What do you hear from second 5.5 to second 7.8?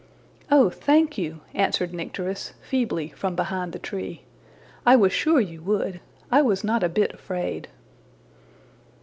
would. I was not a bit afraid.''